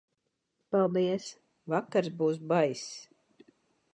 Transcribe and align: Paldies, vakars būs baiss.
Paldies, 0.75 1.27
vakars 1.73 2.09
būs 2.21 2.39
baiss. 2.53 2.89